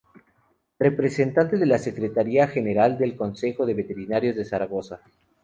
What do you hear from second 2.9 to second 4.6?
en el Consejo de Veterinarios de